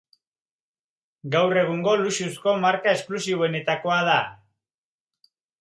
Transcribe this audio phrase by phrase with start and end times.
[1.35, 4.19] Gaur egungo luxuzko marka esklusiboenetakoa da.